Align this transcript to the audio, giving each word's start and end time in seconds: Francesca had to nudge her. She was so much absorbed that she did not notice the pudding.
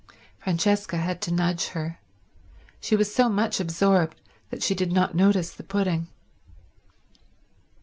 Francesca 0.39 0.97
had 0.97 1.21
to 1.21 1.31
nudge 1.31 1.67
her. 1.77 1.99
She 2.79 2.95
was 2.95 3.13
so 3.13 3.29
much 3.29 3.59
absorbed 3.59 4.19
that 4.49 4.63
she 4.63 4.73
did 4.73 4.91
not 4.91 5.13
notice 5.13 5.51
the 5.51 5.61
pudding. 5.63 6.07